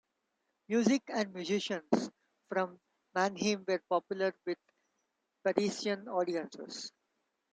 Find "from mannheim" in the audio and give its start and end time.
2.49-3.63